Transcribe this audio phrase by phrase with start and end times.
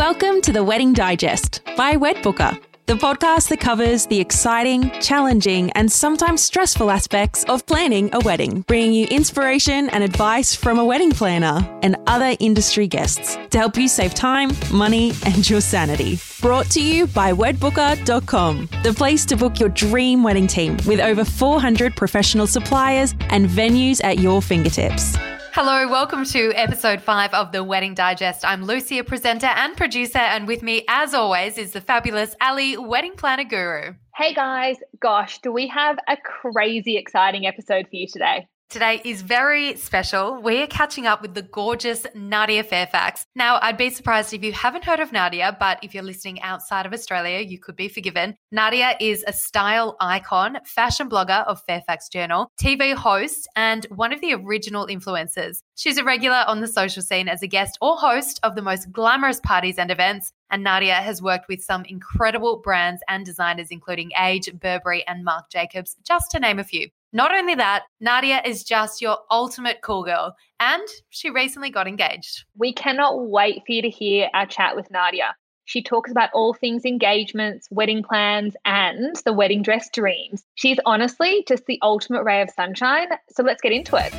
[0.00, 5.92] Welcome to the Wedding Digest by Wedbooker, the podcast that covers the exciting, challenging, and
[5.92, 11.10] sometimes stressful aspects of planning a wedding, bringing you inspiration and advice from a wedding
[11.10, 16.18] planner and other industry guests to help you save time, money, and your sanity.
[16.40, 21.26] Brought to you by wedbooker.com, the place to book your dream wedding team with over
[21.26, 25.18] 400 professional suppliers and venues at your fingertips.
[25.52, 28.44] Hello, welcome to episode five of the Wedding Digest.
[28.44, 32.76] I'm Lucy, a presenter and producer, and with me, as always, is the fabulous Ally,
[32.76, 33.94] wedding planner guru.
[34.14, 38.46] Hey guys, gosh, do we have a crazy exciting episode for you today?
[38.70, 40.40] Today is very special.
[40.40, 43.26] We are catching up with the gorgeous Nadia Fairfax.
[43.34, 46.86] Now, I'd be surprised if you haven't heard of Nadia, but if you're listening outside
[46.86, 48.36] of Australia, you could be forgiven.
[48.52, 54.20] Nadia is a style icon, fashion blogger of Fairfax Journal, TV host, and one of
[54.20, 55.62] the original influencers.
[55.74, 58.92] She's a regular on the social scene as a guest or host of the most
[58.92, 60.32] glamorous parties and events.
[60.48, 65.50] And Nadia has worked with some incredible brands and designers, including Aje, Burberry, and Marc
[65.50, 66.88] Jacobs, just to name a few.
[67.12, 72.44] Not only that, Nadia is just your ultimate cool girl, and she recently got engaged.
[72.56, 75.34] We cannot wait for you to hear our chat with Nadia.
[75.64, 80.44] She talks about all things engagements, wedding plans, and the wedding dress dreams.
[80.54, 83.08] She's honestly just the ultimate ray of sunshine.
[83.30, 84.12] So let's get into it.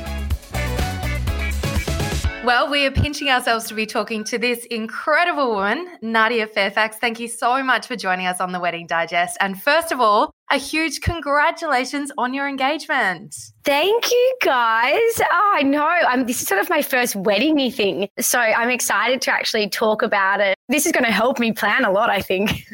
[2.44, 6.96] Well, we are pinching ourselves to be talking to this incredible woman, Nadia Fairfax.
[6.96, 9.36] Thank you so much for joining us on the Wedding Digest.
[9.38, 13.36] And first of all, a huge congratulations on your engagement.
[13.62, 15.20] Thank you, guys.
[15.20, 15.86] Oh, I know.
[15.86, 18.08] I'm, this is sort of my first wedding thing.
[18.18, 20.56] So I'm excited to actually talk about it.
[20.68, 22.66] This is going to help me plan a lot, I think.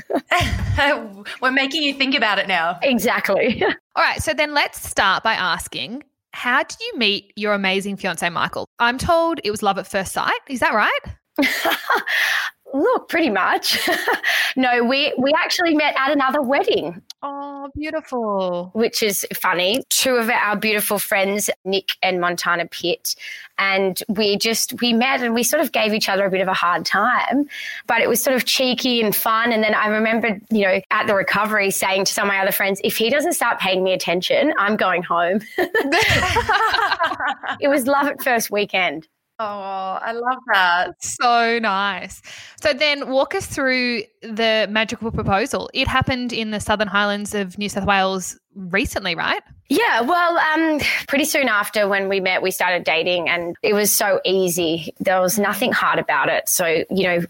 [1.42, 2.78] We're making you think about it now.
[2.82, 3.62] Exactly.
[3.97, 4.22] All right.
[4.22, 8.66] So then let's start by asking how did you meet your amazing fiance, Michael?
[8.78, 10.38] I'm told it was love at first sight.
[10.48, 11.00] Is that right?
[12.74, 13.78] Look, pretty much.
[14.56, 17.00] no, we we actually met at another wedding.
[17.20, 18.70] Oh, beautiful.
[18.74, 19.83] Which is funny.
[19.88, 23.16] Two of our beautiful friends, Nick and Montana Pitt,
[23.59, 26.47] and we just we met and we sort of gave each other a bit of
[26.47, 27.48] a hard time,
[27.88, 29.50] but it was sort of cheeky and fun.
[29.50, 32.53] And then I remember, you know, at the recovery saying to some of my other
[32.53, 35.41] friends, if he doesn't start paying me attention, I'm going home.
[37.60, 39.09] it was love at first weekend.
[39.41, 41.00] Oh, I love that.
[41.00, 42.21] So nice.
[42.60, 45.71] So then walk us through the magical proposal.
[45.72, 49.42] It happened in the Southern Highlands of New South Wales recently, right?
[49.70, 53.94] Yeah, well, um, pretty soon after when we met, we started dating, and it was
[53.94, 54.94] so easy.
[54.98, 56.48] There was nothing hard about it.
[56.48, 57.20] So, you know,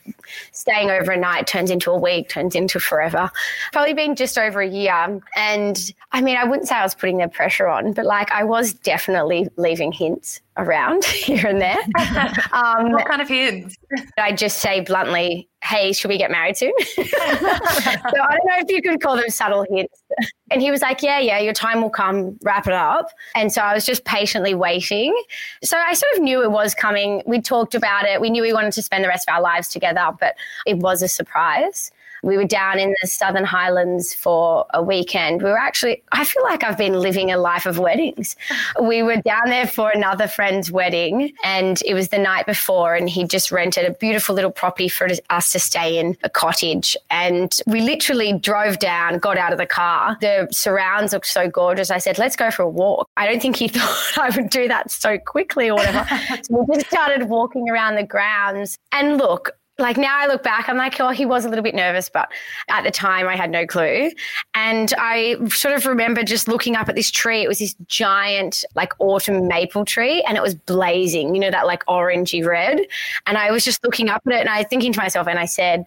[0.53, 3.29] staying over a night turns into a week, turns into forever.
[3.73, 5.21] Probably been just over a year.
[5.35, 8.45] And I mean, I wouldn't say I was putting the pressure on, but like I
[8.45, 11.77] was definitely leaving hints around here and there.
[12.53, 13.77] um, what kind of hints?
[14.17, 16.73] I just say bluntly, hey, should we get married soon?
[16.95, 20.03] so I don't know if you could call them subtle hints.
[20.51, 23.11] And he was like, yeah, yeah, your time will come, wrap it up.
[23.35, 25.15] And so I was just patiently waiting.
[25.63, 27.23] So I sort of knew it was coming.
[27.27, 28.21] We talked about it.
[28.21, 31.03] We knew we wanted to spend the rest of our lives together, but it was
[31.03, 31.91] a surprise.
[32.23, 35.43] We were down in the Southern Highlands for a weekend.
[35.43, 38.37] We were actually, I feel like I've been living a life of weddings.
[38.83, 43.09] We were down there for another friend's wedding, and it was the night before, and
[43.09, 46.97] he just rented a beautiful little property for us to stay in, a cottage.
[47.11, 50.17] And we literally drove down, got out of the car.
[50.21, 51.91] The surrounds looked so gorgeous.
[51.91, 53.09] I said, let's go for a walk.
[53.17, 56.07] I don't think he thought I would do that so quickly or whatever.
[56.43, 58.79] so we just started walking around the grounds.
[58.93, 61.75] And look, like now I look back, I'm like, oh, he was a little bit
[61.75, 62.29] nervous, but
[62.69, 64.11] at the time I had no clue.
[64.55, 67.43] And I sort of remember just looking up at this tree.
[67.43, 71.67] It was this giant, like autumn maple tree, and it was blazing, you know, that
[71.67, 72.81] like orangey red.
[73.27, 75.39] And I was just looking up at it and I was thinking to myself, and
[75.39, 75.85] I said,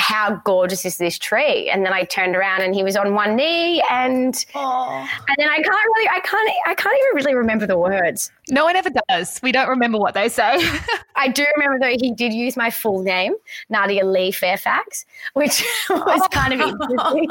[0.00, 1.68] how gorgeous is this tree?
[1.68, 5.08] And then I turned around and he was on one knee and Aww.
[5.28, 8.32] and then I can't really I can't I can't even really remember the words.
[8.48, 9.38] No one ever does.
[9.42, 10.56] We don't remember what they say.
[11.16, 13.34] I do remember though he did use my full name,
[13.68, 15.04] Nadia Lee Fairfax,
[15.34, 16.60] which was kind of
[16.90, 17.28] interesting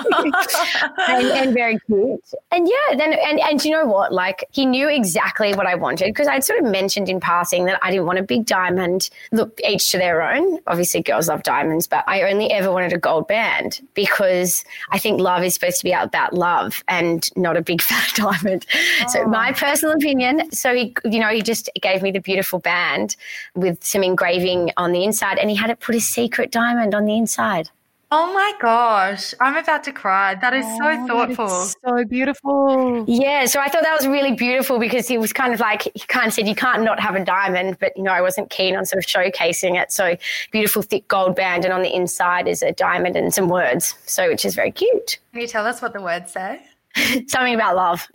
[1.07, 2.23] and, and, very cute.
[2.51, 4.13] And yeah, then and and you know what?
[4.13, 7.79] Like he knew exactly what I wanted because I'd sort of mentioned in passing that
[7.81, 9.09] I didn't want a big diamond.
[9.31, 10.59] Look, each to their own.
[10.67, 15.19] Obviously, girls love diamonds, but I only ever wanted a gold band because I think
[15.19, 18.65] love is supposed to be about love and not a big fat diamond.
[18.73, 19.07] Oh.
[19.07, 19.53] So my oh.
[19.53, 20.51] personal opinion.
[20.51, 23.15] So he, you know, he just gave me the beautiful band
[23.55, 27.05] with some engraving on the inside, and he had it put a secret diamond on
[27.05, 27.69] the inside.
[28.11, 30.33] Oh my gosh, I'm about to cry.
[30.33, 31.75] That is so Oh, that is thoughtful.
[31.85, 33.05] so beautiful.
[33.07, 35.99] Yeah, so I thought that was really beautiful because he was kind of like he
[36.07, 38.75] kind of said you can't not have a diamond, but you know I wasn't keen
[38.75, 39.91] on sort of showcasing it.
[39.91, 40.17] So
[40.51, 43.93] beautiful thick gold band, and on the inside is a diamond and some words.
[44.07, 45.19] So which is very cute.
[45.31, 46.61] Can you tell us what the words say?
[47.27, 48.07] Something about love.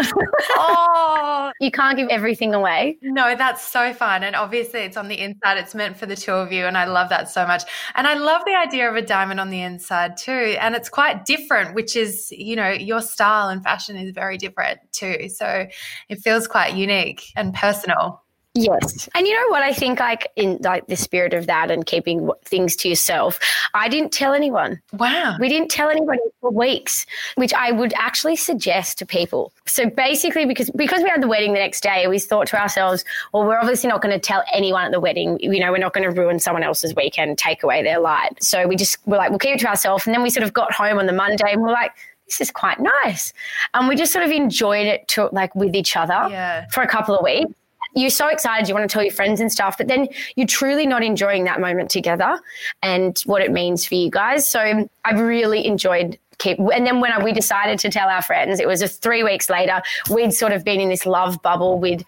[0.50, 2.98] Oh, you can't give everything away.
[3.02, 4.24] no, that's so fun.
[4.24, 5.58] And obviously, it's on the inside.
[5.58, 6.66] It's meant for the two of you.
[6.66, 7.62] And I love that so much.
[7.94, 10.56] And I love the idea of a diamond on the inside too.
[10.60, 14.80] And it's quite different, which is, you know, your style and fashion is very different
[14.92, 15.28] too.
[15.28, 15.66] So
[16.08, 18.23] it feels quite unique and personal.
[18.54, 19.08] Yes.
[19.16, 22.30] And you know what I think like in like the spirit of that and keeping
[22.44, 23.40] things to yourself,
[23.74, 24.80] I didn't tell anyone.
[24.92, 25.36] Wow.
[25.40, 27.04] We didn't tell anybody for weeks,
[27.34, 29.52] which I would actually suggest to people.
[29.66, 33.04] So basically because because we had the wedding the next day, we thought to ourselves,
[33.32, 35.36] well, we're obviously not going to tell anyone at the wedding.
[35.40, 38.40] You know, we're not going to ruin someone else's weekend, take away their light.
[38.40, 40.06] So we just were like, we'll keep it to ourselves.
[40.06, 41.90] And then we sort of got home on the Monday and we're like,
[42.26, 43.32] this is quite nice.
[43.74, 46.66] And we just sort of enjoyed it to like with each other Yeah.
[46.68, 47.52] for a couple of weeks.
[47.94, 50.86] You're so excited, you want to tell your friends and stuff, but then you're truly
[50.86, 52.40] not enjoying that moment together
[52.82, 54.48] and what it means for you guys.
[54.48, 58.58] So I've really enjoyed keep and then when I, we decided to tell our friends,
[58.58, 59.80] it was just three weeks later,
[60.10, 61.78] we'd sort of been in this love bubble.
[61.78, 62.04] We'd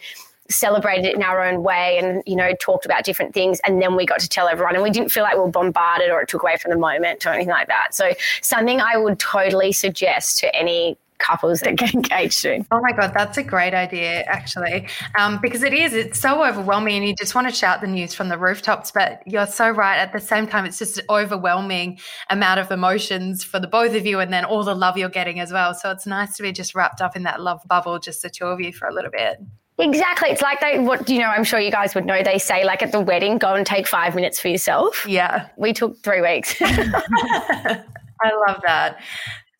[0.51, 3.97] celebrated it in our own way and you know talked about different things and then
[3.97, 6.29] we got to tell everyone and we didn't feel like we were bombarded or it
[6.29, 8.13] took away from the moment or anything like that so
[8.43, 13.13] something i would totally suggest to any couples that get engaged soon Oh my God,
[13.15, 14.89] that's a great idea, actually.
[15.19, 18.13] Um, because it is, it's so overwhelming, and you just want to shout the news
[18.15, 18.91] from the rooftops.
[18.91, 19.99] But you're so right.
[19.99, 21.99] At the same time, it's just an overwhelming
[22.29, 25.41] amount of emotions for the both of you, and then all the love you're getting
[25.41, 25.75] as well.
[25.75, 28.47] So it's nice to be just wrapped up in that love bubble, just the two
[28.47, 29.39] of you for a little bit.
[29.79, 30.31] Exactly.
[30.31, 32.83] It's like they, what, you know, I'm sure you guys would know, they say, like
[32.83, 35.07] at the wedding, go and take five minutes for yourself.
[35.07, 35.49] Yeah.
[35.59, 36.57] We took three weeks.
[36.63, 38.99] I love that.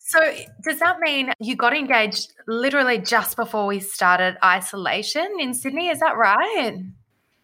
[0.07, 0.33] So,
[0.63, 5.89] does that mean you got engaged literally just before we started isolation in Sydney?
[5.89, 6.79] Is that right?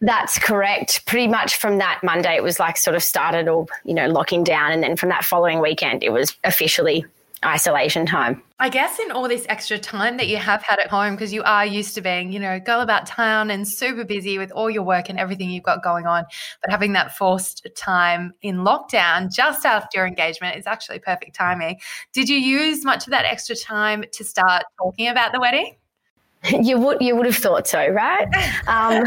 [0.00, 1.04] That's correct.
[1.04, 4.44] Pretty much from that Monday, it was like sort of started all, you know, locking
[4.44, 4.72] down.
[4.72, 7.04] And then from that following weekend, it was officially
[7.44, 8.42] isolation time.
[8.58, 11.42] I guess in all this extra time that you have had at home, because you
[11.42, 14.82] are used to being, you know, girl about town and super busy with all your
[14.82, 16.24] work and everything you've got going on,
[16.62, 21.78] but having that forced time in lockdown just after your engagement is actually perfect timing.
[22.12, 25.76] Did you use much of that extra time to start talking about the wedding?
[26.64, 28.28] You would you would have thought so, right?
[28.66, 29.04] Um,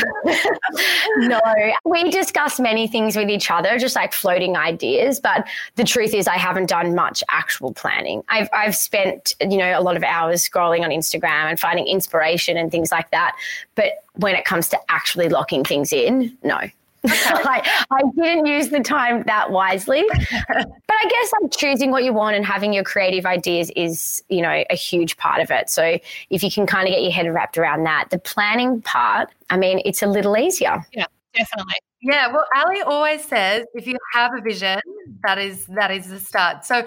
[1.17, 1.39] no,
[1.85, 5.19] we discuss many things with each other, just like floating ideas.
[5.19, 8.23] But the truth is, I haven't done much actual planning.
[8.29, 12.57] I've I've spent you know a lot of hours scrolling on Instagram and finding inspiration
[12.57, 13.35] and things like that.
[13.75, 16.59] But when it comes to actually locking things in, no.
[17.03, 20.03] like I didn't use the time that wisely.
[20.09, 24.41] but I guess like choosing what you want and having your creative ideas is, you
[24.41, 25.69] know, a huge part of it.
[25.69, 25.99] So
[26.29, 29.57] if you can kind of get your head wrapped around that, the planning part, I
[29.57, 30.85] mean, it's a little easier.
[30.91, 31.75] Yeah, definitely.
[32.01, 34.79] Yeah, well, Ally always says if you have a vision,
[35.23, 36.63] that is that is the start.
[36.63, 36.85] So,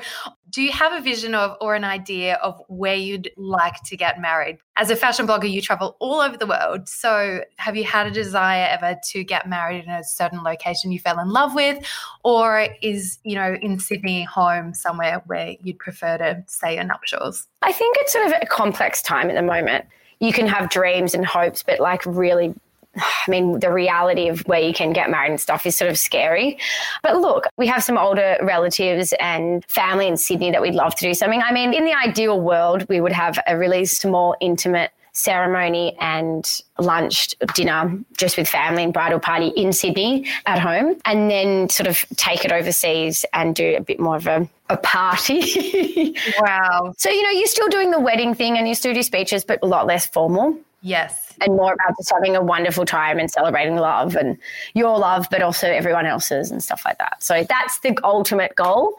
[0.51, 4.21] do you have a vision of or an idea of where you'd like to get
[4.21, 4.59] married?
[4.77, 6.89] As a fashion blogger, you travel all over the world.
[6.89, 11.01] So, have you had a desire ever to get married in a certain location you
[11.01, 11.85] fell in love with,
[12.23, 17.49] or is you know in Sydney home somewhere where you'd prefer to say your nuptials?
[17.63, 19.87] I think it's sort of a complex time at the moment.
[20.21, 22.55] You can have dreams and hopes, but like really
[22.97, 25.99] I mean, the reality of where you can get married and stuff is sort of
[25.99, 26.59] scary.
[27.03, 31.07] But look, we have some older relatives and family in Sydney that we'd love to
[31.07, 31.43] do something.
[31.43, 36.63] I mean, in the ideal world, we would have a really small, intimate ceremony and
[36.79, 41.89] lunch, dinner, just with family and bridal party in Sydney at home, and then sort
[41.89, 46.15] of take it overseas and do a bit more of a, a party.
[46.41, 46.95] Wow.
[46.97, 49.59] so, you know, you're still doing the wedding thing and you still do speeches, but
[49.63, 51.30] a lot less formal Yes.
[51.41, 54.39] And more about just having a wonderful time and celebrating love and
[54.75, 57.23] your love, but also everyone else's and stuff like that.
[57.23, 58.97] So that's the ultimate goal.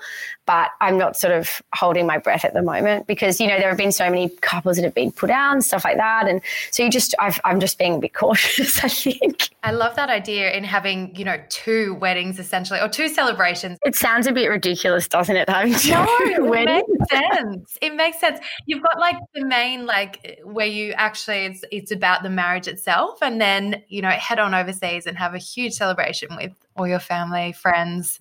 [0.48, 3.70] But I'm not sort of holding my breath at the moment because, you know, there
[3.70, 6.28] have been so many couples that have been put out and stuff like that.
[6.28, 9.50] And so you just, I've, I'm just being a bit cautious, I think.
[9.64, 13.78] I love that idea in having, you know, two weddings essentially or two celebrations.
[13.86, 15.48] It sounds a bit ridiculous, doesn't it?
[15.48, 17.78] Having two No, it makes sense.
[17.80, 18.40] It makes sense.
[18.66, 23.20] You've got like the main, like where you actually it's it's about the marriage itself,
[23.22, 27.00] and then you know head on overseas and have a huge celebration with all your
[27.00, 28.20] family, friends,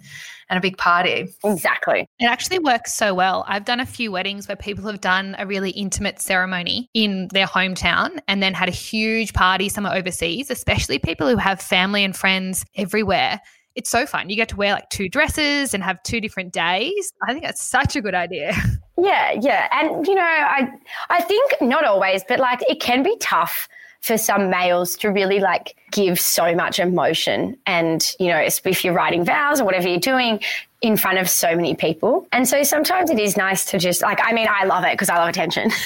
[0.49, 1.29] and a big party.
[1.45, 2.09] Exactly.
[2.19, 3.45] It actually works so well.
[3.47, 7.47] I've done a few weddings where people have done a really intimate ceremony in their
[7.47, 12.17] hometown and then had a huge party somewhere overseas, especially people who have family and
[12.17, 13.41] friends everywhere.
[13.77, 14.29] it's so fun.
[14.29, 17.13] You get to wear like two dresses and have two different days.
[17.23, 18.53] I think that's such a good idea.
[19.03, 19.67] Yeah, yeah.
[19.73, 20.69] And you know, I
[21.09, 23.67] I think not always, but like it can be tough
[24.01, 27.57] for some males to really like give so much emotion.
[27.67, 30.41] And you know if you're writing vows or whatever you're doing
[30.83, 32.27] in front of so many people.
[32.33, 35.11] And so sometimes it is nice to just like i mean i love it because
[35.11, 35.71] i love attention.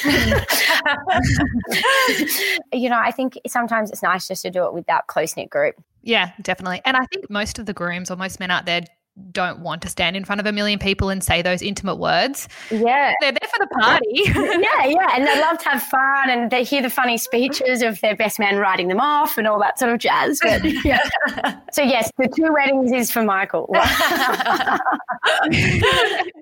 [2.72, 5.76] You know i think sometimes it's nice just to do it with that close-knit group.
[6.02, 6.82] Yeah, definitely.
[6.84, 8.82] And I think most of the grooms or most men out there
[9.30, 12.48] don't want to stand in front of a million people and say those intimate words.
[12.70, 13.12] Yeah.
[13.20, 14.06] They're there for the party.
[14.14, 15.08] yeah, yeah.
[15.14, 18.38] And they love to have fun and they hear the funny speeches of their best
[18.38, 20.40] man writing them off and all that sort of jazz.
[20.42, 21.00] But, yeah.
[21.72, 23.68] so, yes, the two weddings is for Michael.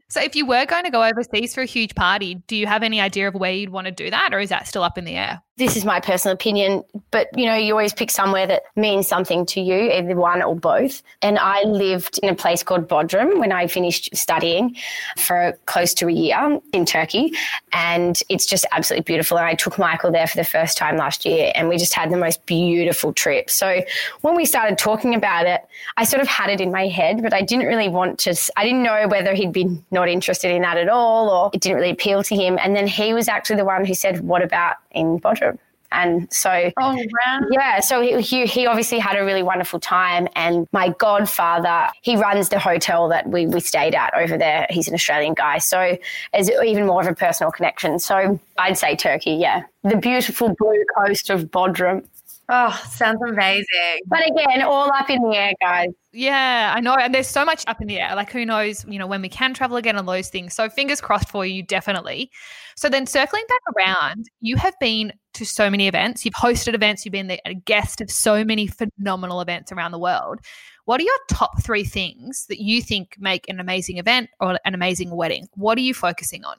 [0.09, 2.83] so, if you were going to go overseas for a huge party, do you have
[2.83, 5.05] any idea of where you'd want to do that or is that still up in
[5.05, 5.43] the air?
[5.57, 9.45] this is my personal opinion, but you know, you always pick somewhere that means something
[9.47, 11.03] to you, either one or both.
[11.21, 14.77] And I lived in a place called Bodrum when I finished studying
[15.17, 17.33] for close to a year in Turkey.
[17.73, 19.39] And it's just absolutely beautiful.
[19.39, 22.11] And I took Michael there for the first time last year, and we just had
[22.11, 23.51] the most beautiful trip.
[23.51, 23.83] So
[24.21, 25.63] when we started talking about it,
[25.97, 28.65] I sort of had it in my head, but I didn't really want to, I
[28.65, 31.91] didn't know whether he'd be not interested in that at all or it didn't really
[31.91, 32.59] appeal to him.
[32.61, 35.59] And then he was actually the one who said, What about in Bodrum?
[35.93, 37.41] And so, oh, wow.
[37.51, 40.29] yeah, so he, he, obviously had a really wonderful time.
[40.35, 44.67] And my godfather, he runs the hotel that we, we stayed at over there.
[44.71, 45.59] He's an Australian guy.
[45.59, 45.99] So
[46.33, 47.99] there's even more of a personal connection.
[47.99, 49.65] So I'd say Turkey, yeah.
[49.83, 52.07] The beautiful blue coast of Bodrum.
[52.55, 54.01] Oh, sounds amazing.
[54.09, 55.89] But again, all up in the air, guys.
[56.13, 56.93] Yeah, I know.
[56.93, 58.15] And there's so much up in the air.
[58.15, 60.53] Like, who knows, you know, when we can travel again and those things.
[60.53, 62.31] So, fingers crossed for you, definitely.
[62.77, 66.27] So, then circling back around, you have been to so many events.
[66.27, 67.07] You've hosted events.
[67.07, 70.41] You've been the, a guest of so many phenomenal events around the world.
[70.85, 74.75] What are your top three things that you think make an amazing event or an
[74.75, 75.49] amazing wedding?
[75.55, 76.57] What are you focusing on?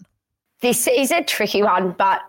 [0.62, 2.22] This is a tricky one, but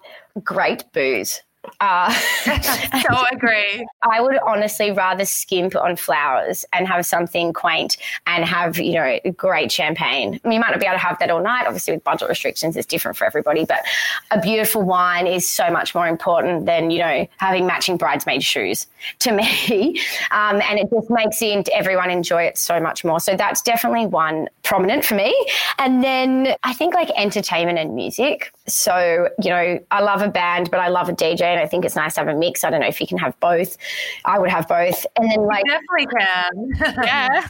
[0.42, 1.40] great booze.
[1.80, 2.12] Uh,
[2.44, 3.86] so agree.
[4.02, 9.18] I would honestly rather skimp on flowers and have something quaint and have, you know,
[9.36, 10.40] great champagne.
[10.44, 11.66] I mean, you might not be able to have that all night.
[11.66, 13.80] Obviously, with budget restrictions, it's different for everybody, but
[14.30, 18.86] a beautiful wine is so much more important than, you know, having matching bridesmaid shoes
[19.20, 20.00] to me.
[20.30, 21.42] Um, and it just makes
[21.72, 23.20] everyone enjoy it so much more.
[23.20, 25.34] So that's definitely one prominent for me.
[25.78, 28.52] And then I think like entertainment and music.
[28.66, 31.84] So, you know, I love a band, but I love a DJ and I think
[31.84, 32.64] it's nice to have a mix.
[32.64, 33.76] I don't know if you can have both.
[34.24, 35.06] I would have both.
[35.16, 37.04] And then like you definitely can.
[37.04, 37.46] yeah.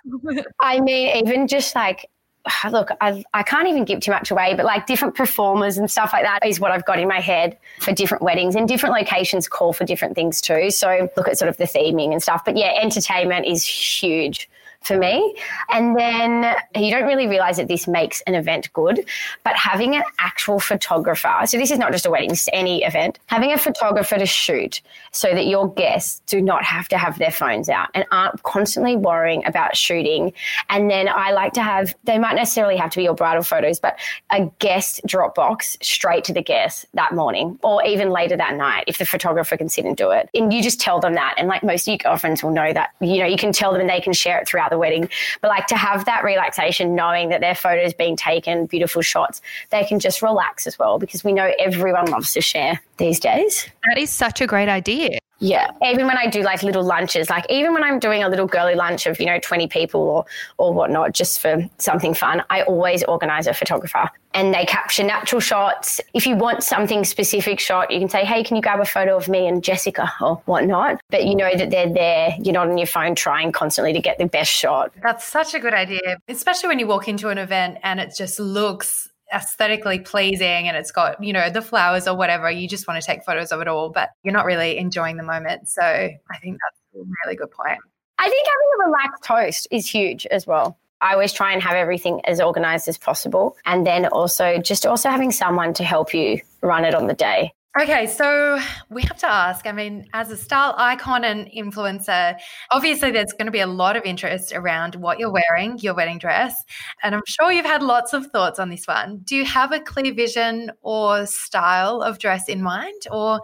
[0.61, 2.11] I mean, even just like
[2.71, 6.13] look, I, I can't even give too much away, but like different performers and stuff
[6.13, 9.49] like that is what I've got in my head for different weddings and different locations
[9.49, 10.71] call for different things too.
[10.71, 12.45] So look at sort of the theming and stuff.
[12.45, 14.49] But yeah, entertainment is huge
[14.85, 15.35] for me.
[15.71, 19.09] And then you don't really realize that this makes an event good,
[19.43, 23.19] but having an actual photographer, so this is not just a wedding, it's any event,
[23.27, 27.31] having a photographer to shoot so that your guests do not have to have their
[27.31, 30.33] phones out and aren't constantly worrying about shooting.
[30.69, 33.81] And then I like to have, they might necessarily have to be your bridal photos,
[33.81, 33.99] but
[34.31, 38.99] a guest Dropbox straight to the guest that morning or even later that night if
[38.99, 40.29] the photographer can sit and do it.
[40.35, 41.35] And you just tell them that.
[41.39, 43.81] And like most of your girlfriends will know that, you know, you can tell them
[43.81, 45.09] and they can share it throughout the wedding.
[45.41, 49.41] But like to have that relaxation, knowing that their photos being taken, beautiful shots,
[49.71, 53.69] they can just relax as well because we know everyone loves to share these days.
[53.89, 55.19] That is such a great idea.
[55.41, 55.71] Yeah.
[55.83, 58.75] Even when I do like little lunches, like even when I'm doing a little girly
[58.75, 60.25] lunch of, you know, 20 people or
[60.59, 65.41] or whatnot, just for something fun, I always organize a photographer and they capture natural
[65.41, 66.01] shots.
[66.13, 69.17] If you want something specific shot, you can say, Hey, can you grab a photo
[69.17, 71.01] of me and Jessica or whatnot?
[71.11, 72.35] But you know that they're there.
[72.41, 74.93] You're not on your phone trying constantly to get the best shot.
[75.03, 78.39] That's such a good idea, especially when you walk into an event and it just
[78.39, 82.51] looks aesthetically pleasing and it's got, you know, the flowers or whatever.
[82.51, 85.23] You just want to take photos of it all, but you're not really enjoying the
[85.23, 85.69] moment.
[85.69, 87.79] So I think that's a really good point.
[88.19, 90.79] I think having a relaxed host is huge as well.
[91.01, 93.57] I always try and have everything as organized as possible.
[93.67, 97.53] And then also just also having someone to help you run it on the day.
[97.81, 98.57] Okay, so
[98.89, 99.67] we have to ask.
[99.67, 102.39] I mean, as a style icon and influencer,
[102.71, 106.19] obviously there's going to be a lot of interest around what you're wearing, your wedding
[106.19, 106.55] dress.
[107.03, 109.23] And I'm sure you've had lots of thoughts on this one.
[109.25, 113.09] Do you have a clear vision or style of dress in mind?
[113.11, 113.41] Or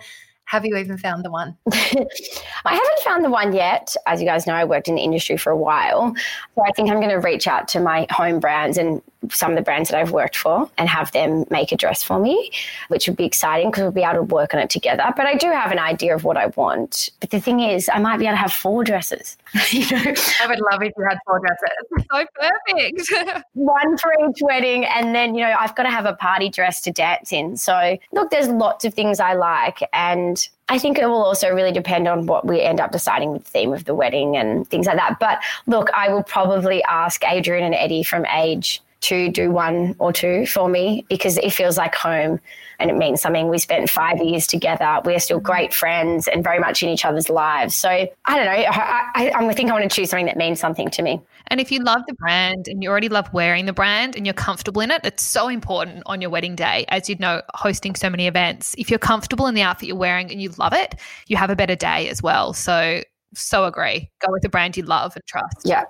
[0.50, 1.56] have you even found the one?
[1.72, 3.94] I haven't found the one yet.
[4.08, 6.12] As you guys know, I worked in the industry for a while.
[6.56, 9.56] So I think I'm going to reach out to my home brands and some of
[9.56, 12.50] the brands that I've worked for and have them make a dress for me,
[12.88, 15.04] which would be exciting because we'll be able to work on it together.
[15.16, 17.10] But I do have an idea of what I want.
[17.20, 19.36] But the thing is, I might be able to have four dresses.
[19.70, 20.14] you know?
[20.42, 21.60] I would love if you had four dresses.
[22.10, 23.44] So perfect.
[23.52, 24.84] One for each wedding.
[24.84, 27.56] And then, you know, I've got to have a party dress to dance in.
[27.56, 29.78] So, look, there's lots of things I like.
[29.92, 33.44] And I think it will also really depend on what we end up deciding with
[33.44, 35.18] the theme of the wedding and things like that.
[35.18, 40.12] But look, I will probably ask Adrian and Eddie from Aje to do one or
[40.12, 42.38] two for me because it feels like home
[42.78, 43.48] and it means something.
[43.48, 45.00] We spent five years together.
[45.04, 47.76] We're still great friends and very much in each other's lives.
[47.76, 48.52] So I don't know.
[48.52, 51.20] I, I, I think I want to choose something that means something to me.
[51.50, 54.32] And if you love the brand and you already love wearing the brand and you're
[54.32, 56.84] comfortable in it, it's so important on your wedding day.
[56.88, 60.30] As you know, hosting so many events, if you're comfortable in the outfit you're wearing
[60.30, 60.94] and you love it,
[61.26, 62.52] you have a better day as well.
[62.52, 63.02] So,
[63.34, 64.08] so agree.
[64.24, 65.62] Go with the brand you love and trust.
[65.64, 65.84] Yeah,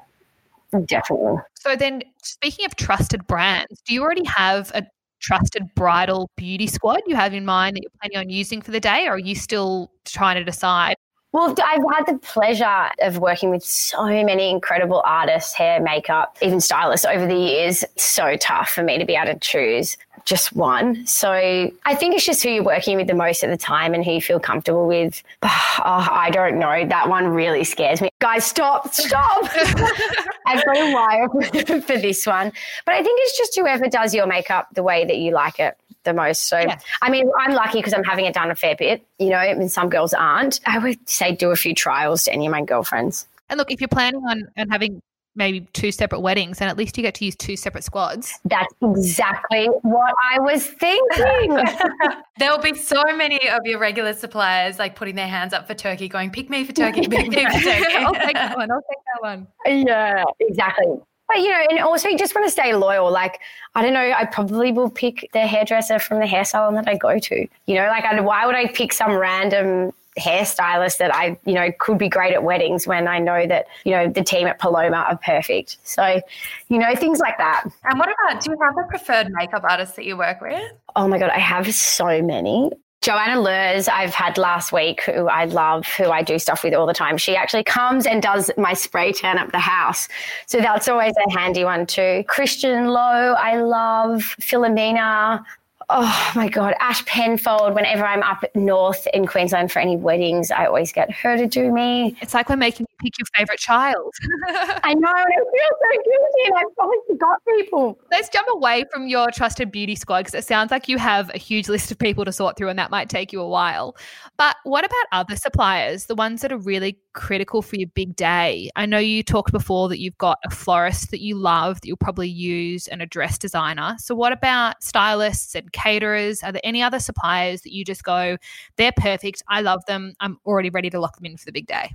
[0.87, 1.37] definitely.
[1.55, 4.87] So, then speaking of trusted brands, do you already have a
[5.21, 8.81] trusted bridal beauty squad you have in mind that you're planning on using for the
[8.81, 10.97] day, or are you still trying to decide?
[11.33, 16.61] Well, I've had the pleasure of working with so many incredible artists, hair, makeup, even
[16.61, 17.85] stylists over the years.
[17.85, 21.07] It's so tough for me to be able to choose just one.
[21.07, 24.05] So I think it's just who you're working with the most at the time and
[24.05, 25.23] who you feel comfortable with.
[25.83, 26.87] Oh, I don't know.
[26.87, 28.11] That one really scares me.
[28.19, 29.45] Guys, stop, stop.
[30.47, 31.29] I've got a wire
[31.81, 32.53] for this one.
[32.85, 35.79] But I think it's just whoever does your makeup the way that you like it
[36.04, 36.49] the most.
[36.49, 36.78] So, yeah.
[37.02, 39.71] I mean, I'm lucky because I'm having it done a fair bit, you know, and
[39.71, 40.61] some girls aren't.
[40.66, 43.26] I would say do a few trials to any of my girlfriends.
[43.49, 45.02] And look, if you're planning on, on having
[45.37, 48.38] maybe two separate weddings, then at least you get to use two separate squads.
[48.45, 51.54] That's exactly what I was thinking.
[52.38, 55.75] there will be so many of your regular suppliers like putting their hands up for
[55.75, 57.95] turkey, going, pick me for turkey, pick me for turkey.
[57.97, 58.71] I'll take that one.
[58.71, 59.47] I'll take that one.
[59.66, 60.87] Yeah, exactly.
[61.33, 63.11] But you know, and also you just want to stay loyal.
[63.11, 63.41] Like
[63.75, 66.97] I don't know, I probably will pick the hairdresser from the hair salon that I
[66.97, 67.47] go to.
[67.67, 71.71] You know, like I, why would I pick some random hairstylist that I, you know,
[71.79, 74.97] could be great at weddings when I know that, you know, the team at Paloma
[75.09, 75.79] are perfect.
[75.85, 76.21] So,
[76.69, 77.65] you know, things like that.
[77.85, 80.73] And what about, do you have a preferred makeup artist that you work with?
[80.97, 82.71] Oh my God, I have so many.
[83.02, 86.87] Joanna Lurs, I've had last week, who I love, who I do stuff with all
[86.87, 87.16] the time.
[87.16, 90.07] She actually comes and does my spray tan up the house.
[90.45, 92.25] So that's always a handy one too.
[92.28, 94.21] Christian Lowe, I love.
[94.40, 95.42] Philomena,
[95.90, 100.66] oh my God, Ash Penfold, whenever I'm up north in Queensland for any weddings, I
[100.66, 102.16] always get her to do me.
[102.20, 104.14] It's like we're making you pick your favourite child.
[104.48, 107.98] I know, and it feels so guilty, and I've probably forgot people.
[108.11, 111.38] Let's jump away from your trusted beauty squad because it sounds like you have a
[111.38, 113.96] huge list of people to sort through, and that might take you a while.
[114.37, 118.70] But what about other suppliers, the ones that are really critical for your big day?
[118.76, 121.96] I know you talked before that you've got a florist that you love that you'll
[121.96, 123.96] probably use and a dress designer.
[123.98, 126.43] So, what about stylists and caterers?
[126.43, 128.37] Are there any other suppliers that you just go,
[128.77, 131.66] they're perfect, I love them, I'm already ready to lock them in for the big
[131.66, 131.95] day?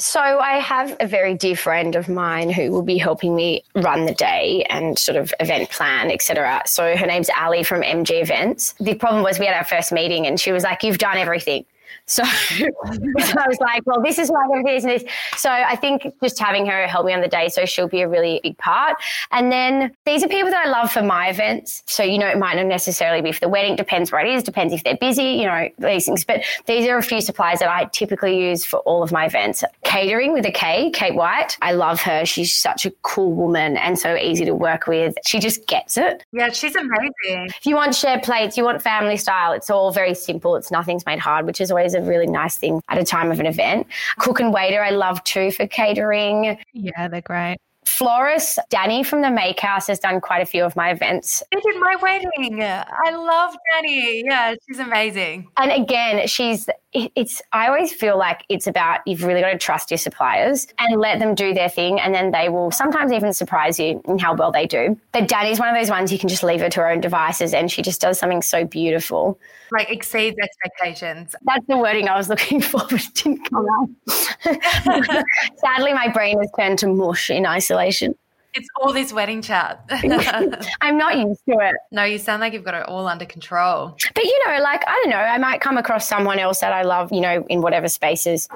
[0.00, 4.06] So I have a very dear friend of mine who will be helping me run
[4.06, 6.62] the day and sort of event plan, etc.
[6.66, 8.74] So her name's Ali from MG Events.
[8.78, 11.64] The problem was we had our first meeting and she was like, "You've done everything."
[12.06, 12.66] So, so
[13.38, 14.44] I was like, well, this is my.
[14.50, 15.04] And.
[15.36, 18.08] So I think just having her help me on the day, so she'll be a
[18.08, 18.96] really big part.
[19.30, 21.82] And then these are people that I love for my events.
[21.86, 24.42] So, you know, it might not necessarily be for the wedding, depends where it is,
[24.42, 26.24] depends if they're busy, you know, these things.
[26.24, 29.62] But these are a few suppliers that I typically use for all of my events.
[29.84, 31.56] Catering with a K, Kate White.
[31.62, 32.24] I love her.
[32.24, 35.14] She's such a cool woman and so easy to work with.
[35.26, 36.24] She just gets it.
[36.32, 37.48] Yeah, she's amazing.
[37.48, 40.56] If you want shared plates, you want family style, it's all very simple.
[40.56, 43.40] It's nothing's made hard, which is always a really nice thing at a time of
[43.40, 43.86] an event.
[44.18, 46.58] Cook and waiter, I love too for catering.
[46.72, 47.58] Yeah, they're great.
[47.88, 51.42] Florist, Danny from the Make House has done quite a few of my events.
[51.52, 52.62] She did my wedding.
[52.62, 54.22] I love Danny.
[54.24, 55.48] Yeah, she's amazing.
[55.56, 59.90] And again, she's it's I always feel like it's about you've really got to trust
[59.90, 63.78] your suppliers and let them do their thing and then they will sometimes even surprise
[63.78, 64.98] you in how well they do.
[65.12, 67.52] But Danny's one of those ones you can just leave her to her own devices
[67.52, 69.38] and she just does something so beautiful.
[69.70, 71.36] Like exceeds expectations.
[71.42, 73.88] That's the wording I was looking for, but it didn't come out.
[75.58, 77.77] Sadly my brain has turned to mush in isolation.
[78.54, 79.84] It's all this wedding chat.
[80.80, 81.76] I'm not used to it.
[81.92, 83.96] No, you sound like you've got it all under control.
[84.14, 86.82] But you know, like I don't know, I might come across someone else that I
[86.82, 88.48] love, you know, in whatever spaces,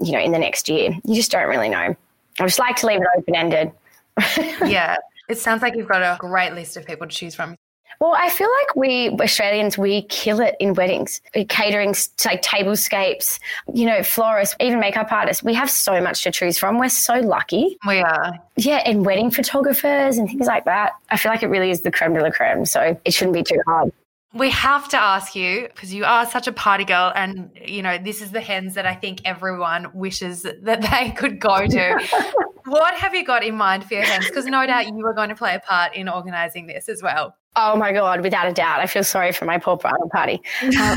[0.00, 0.90] you know, in the next year.
[1.04, 1.96] You just don't really know.
[2.40, 3.72] I just like to leave it open ended.
[4.64, 4.96] yeah.
[5.28, 7.56] It sounds like you've got a great list of people to choose from.
[8.00, 13.40] Well, I feel like we Australians we kill it in weddings, uh, catering, like tablescapes,
[13.74, 15.42] you know, florists, even makeup artists.
[15.42, 16.78] We have so much to choose from.
[16.78, 17.76] We're so lucky.
[17.86, 18.34] We are.
[18.56, 20.92] Yeah, and wedding photographers and things like that.
[21.10, 22.64] I feel like it really is the creme de la creme.
[22.66, 23.92] So it shouldn't be too hard.
[24.34, 27.98] We have to ask you because you are such a party girl, and you know
[27.98, 32.34] this is the hens that I think everyone wishes that they could go to.
[32.70, 34.26] what have you got in mind for your hens?
[34.26, 37.34] Because no doubt you are going to play a part in organising this as well.
[37.56, 38.80] Oh my God, without a doubt.
[38.80, 40.40] I feel sorry for my poor bridal party.
[40.62, 40.96] Um,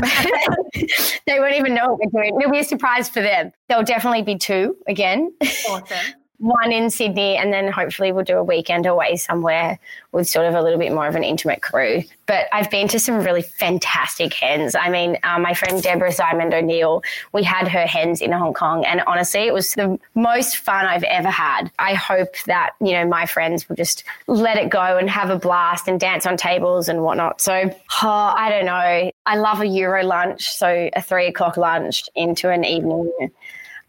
[1.26, 2.40] they won't even know what we're doing.
[2.40, 3.52] It'll be a surprise for them.
[3.68, 5.32] There'll definitely be two again.
[5.68, 9.78] Awesome one in Sydney, and then hopefully we'll do a weekend away somewhere
[10.10, 12.02] with sort of a little bit more of an intimate crew.
[12.26, 14.74] But I've been to some really fantastic hens.
[14.74, 18.84] I mean, uh, my friend Deborah Simon O'Neill, we had her hens in Hong Kong,
[18.84, 21.70] and honestly, it was the most fun I've ever had.
[21.78, 25.38] I hope that, you know, my friends will just let it go and have a
[25.38, 27.40] blast and dance on tables and whatnot.
[27.40, 27.70] So,
[28.02, 29.12] oh, I don't know.
[29.26, 33.30] I love a Euro lunch, so a three o'clock lunch into an evening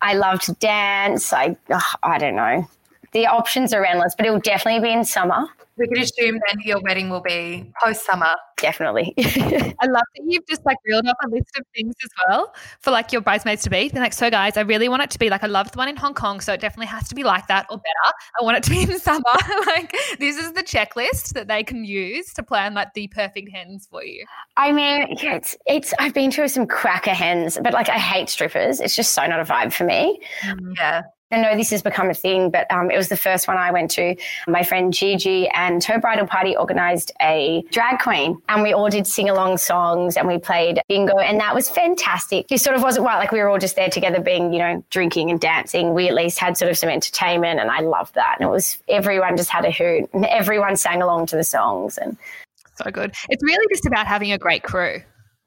[0.04, 1.32] I love to dance.
[1.32, 1.56] I,
[2.04, 2.68] I don't know.
[3.14, 5.46] The options are endless, but it will definitely be in summer.
[5.78, 8.36] We can assume then your wedding will be post summer.
[8.58, 9.14] Definitely.
[9.18, 12.92] I love that you've just like reeled off a list of things as well for
[12.92, 13.90] like your bridesmaids to be.
[13.90, 15.90] They're like, so guys, I really want it to be like I loved the one
[15.90, 18.16] in Hong Kong, so it definitely has to be like that or better.
[18.40, 19.24] I want it to be in summer.
[19.66, 23.88] like this is the checklist that they can use to plan like the perfect hens
[23.90, 24.26] for you.
[24.58, 28.30] I mean, yeah, it's it's I've been to some cracker hens, but like I hate
[28.30, 28.80] strippers.
[28.80, 30.20] It's just so not a vibe for me.
[30.42, 31.02] Mm, yeah.
[31.34, 33.72] I know this has become a thing, but um, it was the first one I
[33.72, 34.16] went to.
[34.48, 39.08] My friend Gigi and her bridal party organized a drag queen, and we all did
[39.08, 42.46] sing along songs and we played bingo, and that was fantastic.
[42.52, 44.84] It sort of wasn't right like we were all just there together, being you know
[44.92, 45.96] drinking and dancing.
[45.96, 48.38] We at least had sort of some entertainment, and I loved that.
[48.40, 51.98] And it was everyone just had a hoot, and everyone sang along to the songs,
[51.98, 52.16] and
[52.76, 53.14] so good.
[53.30, 55.02] It's really just about having a great crew.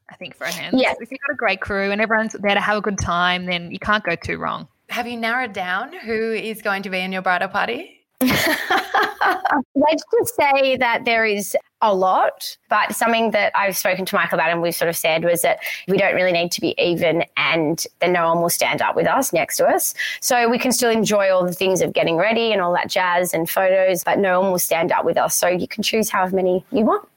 [0.09, 0.79] I think for a hand.
[0.79, 0.93] Yeah.
[0.99, 3.71] If you've got a great crew and everyone's there to have a good time, then
[3.71, 7.11] you can't go too wrong have you narrowed down who is going to be in
[7.11, 7.93] your bridal party?
[8.21, 14.39] Let's just say that there is a lot, but something that I've spoken to Michael
[14.39, 17.23] about and we've sort of said was that we don't really need to be even
[17.35, 19.93] and then no one will stand up with us next to us.
[20.19, 23.33] So we can still enjoy all the things of getting ready and all that jazz
[23.33, 25.35] and photos, but no one will stand up with us.
[25.37, 27.07] So you can choose however many you want.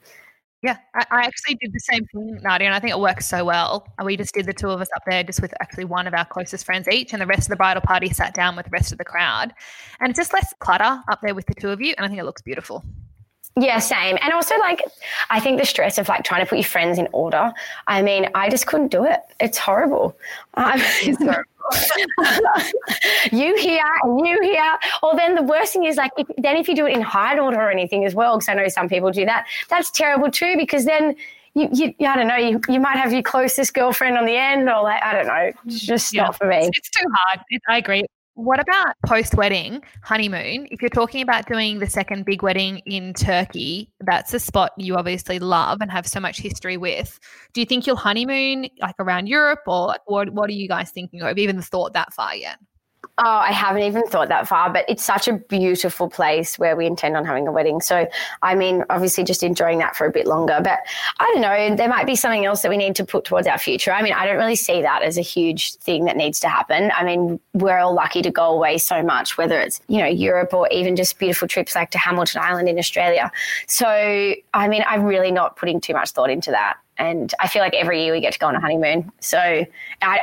[0.63, 3.47] Yeah, I, I, actually did the same thing, Nadia, and I think it works so
[3.47, 3.87] well.
[3.99, 6.13] Uh, we just did the two of us up there, just with actually one of
[6.13, 8.71] our closest friends each, and the rest of the bridal party sat down with the
[8.71, 9.55] rest of the crowd.
[10.01, 12.21] And it's just less clutter up there with the two of you, and I think
[12.21, 12.85] it looks beautiful.
[13.57, 14.17] Yeah, same.
[14.23, 14.83] And also, like,
[15.29, 17.53] I think the stress of like trying to put your friends in order.
[17.87, 19.21] I mean, I just couldn't do it.
[19.41, 20.17] It's horrible.
[20.55, 20.81] Um,
[23.33, 24.79] you here and you here.
[25.03, 27.39] Or then the worst thing is like, if, then if you do it in height
[27.39, 30.57] order or anything as well, because I know some people do that, that's terrible too,
[30.57, 31.17] because then
[31.55, 34.69] you, you, I don't know, you, you might have your closest girlfriend on the end,
[34.69, 36.59] or like, I don't know, it's just yeah, not for me.
[36.59, 37.41] It's, it's too hard.
[37.51, 38.05] It, I agree.
[38.35, 40.69] What about post wedding honeymoon?
[40.71, 44.97] If you're talking about doing the second big wedding in Turkey, that's a spot you
[44.97, 47.19] obviously love and have so much history with.
[47.53, 51.23] Do you think you'll honeymoon like around Europe or what, what are you guys thinking?
[51.23, 52.59] Or have you even thought that far yet?
[53.23, 56.87] Oh, I haven't even thought that far, but it's such a beautiful place where we
[56.87, 57.83] intend on having a wedding.
[57.83, 58.09] So,
[58.41, 60.59] I mean, obviously just enjoying that for a bit longer.
[60.65, 60.79] But
[61.19, 63.59] I don't know, there might be something else that we need to put towards our
[63.59, 63.93] future.
[63.93, 66.91] I mean, I don't really see that as a huge thing that needs to happen.
[66.97, 70.55] I mean, we're all lucky to go away so much, whether it's, you know, Europe
[70.55, 73.31] or even just beautiful trips like to Hamilton Island in Australia.
[73.67, 73.87] So,
[74.55, 76.79] I mean, I'm really not putting too much thought into that.
[77.01, 79.11] And I feel like every year we get to go on a honeymoon.
[79.21, 79.67] So I,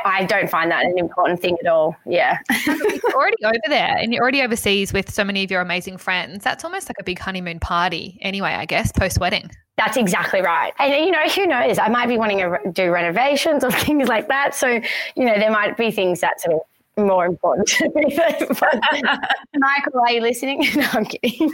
[0.04, 1.96] I don't find that an important thing at all.
[2.06, 2.38] Yeah.
[2.66, 6.44] you're already over there and you're already overseas with so many of your amazing friends.
[6.44, 9.50] That's almost like a big honeymoon party anyway, I guess, post wedding.
[9.76, 10.72] That's exactly right.
[10.78, 11.78] And, you know, who knows?
[11.80, 14.54] I might be wanting to do renovations or things like that.
[14.54, 14.80] So,
[15.16, 16.60] you know, there might be things that sort of
[17.04, 18.16] more important to me.
[19.56, 20.64] Michael, are you listening?
[20.76, 21.52] No, I'm kidding.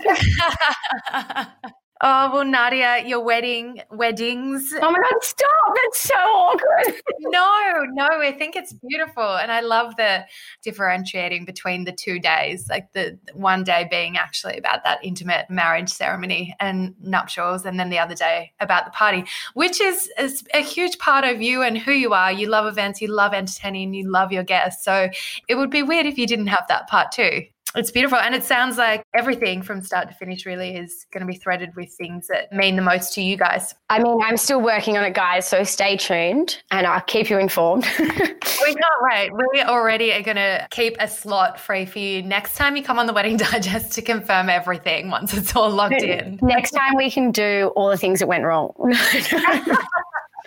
[2.00, 4.74] Oh, well, Nadia, your wedding, weddings.
[4.82, 5.48] Oh my God, stop.
[5.76, 6.94] That's so awkward.
[7.20, 9.36] no, no, I think it's beautiful.
[9.36, 10.24] And I love the
[10.62, 15.88] differentiating between the two days, like the one day being actually about that intimate marriage
[15.88, 20.62] ceremony and nuptials, and then the other day about the party, which is, is a
[20.62, 22.32] huge part of you and who you are.
[22.32, 24.84] You love events, you love entertaining, you love your guests.
[24.84, 25.10] So
[25.48, 27.44] it would be weird if you didn't have that part too.
[27.76, 28.18] It's beautiful.
[28.18, 31.74] And it sounds like everything from start to finish really is going to be threaded
[31.74, 33.74] with things that mean the most to you guys.
[33.90, 35.46] I mean, I'm still working on it, guys.
[35.46, 37.86] So stay tuned and I'll keep you informed.
[37.98, 39.30] we can't wait.
[39.52, 42.98] We already are going to keep a slot free for you next time you come
[42.98, 46.38] on the Wedding Digest to confirm everything once it's all locked in.
[46.42, 48.72] Next time we can do all the things that went wrong.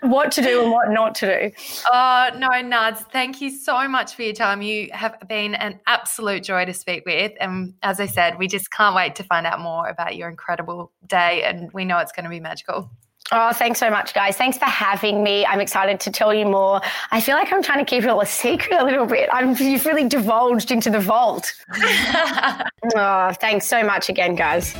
[0.02, 1.52] what to do and what not to do.
[1.92, 4.62] Oh, no, Nads, thank you so much for your time.
[4.62, 7.34] You have been an absolute joy to speak with.
[7.40, 10.92] And as I said, we just can't wait to find out more about your incredible
[11.08, 11.44] day.
[11.44, 12.90] And we know it's going to be magical.
[13.32, 14.38] Oh, thanks so much, guys.
[14.38, 15.46] Thanks for having me.
[15.46, 16.80] I'm excited to tell you more.
[17.12, 19.30] I feel like I'm trying to keep it all a secret a little bit.
[19.34, 21.54] I'm, you've really divulged into the vault.
[22.96, 24.74] oh, thanks so much again, guys.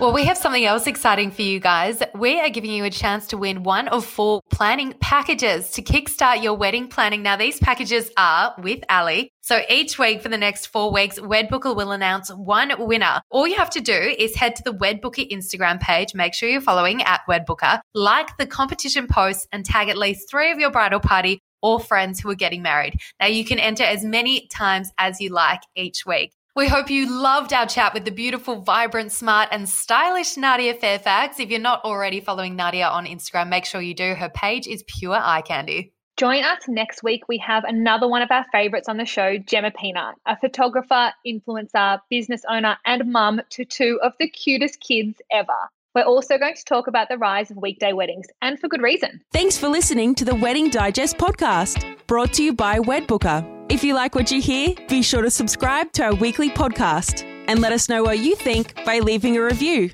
[0.00, 2.02] Well, we have something else exciting for you guys.
[2.14, 6.42] We are giving you a chance to win one of four planning packages to kickstart
[6.42, 7.22] your wedding planning.
[7.22, 9.24] Now, these packages are with Ally.
[9.42, 13.20] So each week for the next four weeks, Wedbooker will announce one winner.
[13.28, 16.14] All you have to do is head to the Wedbooker Instagram page.
[16.14, 20.50] Make sure you're following at Wedbooker, like the competition post, and tag at least three
[20.50, 22.98] of your bridal party or friends who are getting married.
[23.20, 26.32] Now, you can enter as many times as you like each week.
[26.60, 31.40] We hope you loved our chat with the beautiful, vibrant, smart, and stylish Nadia Fairfax.
[31.40, 34.12] If you're not already following Nadia on Instagram, make sure you do.
[34.14, 35.94] Her page is pure eye candy.
[36.18, 37.22] Join us next week.
[37.28, 41.98] We have another one of our favorites on the show, Gemma Peanut, a photographer, influencer,
[42.10, 45.48] business owner, and mum to two of the cutest kids ever.
[45.94, 49.22] We're also going to talk about the rise of weekday weddings, and for good reason.
[49.32, 53.59] Thanks for listening to the Wedding Digest podcast, brought to you by Wedbooker.
[53.70, 57.60] If you like what you hear, be sure to subscribe to our weekly podcast and
[57.60, 59.90] let us know what you think by leaving a review.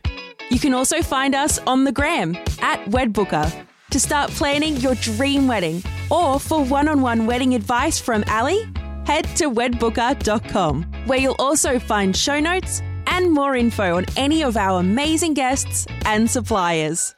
[0.50, 5.46] You can also find us on the gram at Wedbooker to start planning your dream
[5.46, 8.64] wedding or for one on one wedding advice from Ally,
[9.04, 14.56] head to wedbooker.com where you'll also find show notes and more info on any of
[14.56, 17.15] our amazing guests and suppliers.